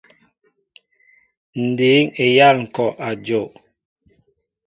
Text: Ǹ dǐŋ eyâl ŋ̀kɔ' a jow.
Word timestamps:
Ǹ 1.61 1.63
dǐŋ 1.77 2.03
eyâl 2.25 2.57
ŋ̀kɔ' 2.65 2.85
a 3.07 3.09
jow. 3.25 3.47